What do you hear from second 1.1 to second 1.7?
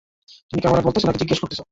জিজ্ঞেস করতেসো?